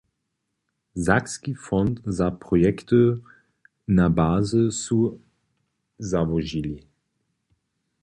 Sakski 0.95 1.53
fonds 1.53 2.01
za 2.05 2.31
projekty 2.31 3.03
na 3.87 4.09
bazy 4.17 4.63
su 4.71 5.01
załožili. 6.09 6.77